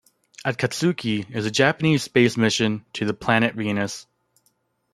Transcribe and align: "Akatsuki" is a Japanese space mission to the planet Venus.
"Akatsuki" 0.43 1.29
is 1.29 1.45
a 1.45 1.51
Japanese 1.51 2.01
space 2.01 2.35
mission 2.35 2.83
to 2.93 3.05
the 3.05 3.13
planet 3.13 3.53
Venus. 3.53 4.07